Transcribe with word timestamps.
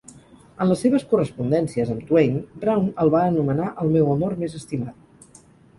En 0.63 0.69
les 0.71 0.79
seves 0.85 1.05
correspondències 1.11 1.91
amb 1.97 2.07
Twain, 2.09 2.41
Browne 2.65 2.93
el 3.05 3.15
va 3.19 3.25
anomenar 3.27 3.73
"El 3.85 3.95
meu 3.99 4.13
amor 4.17 4.39
més 4.45 4.63
estimat". 4.65 5.43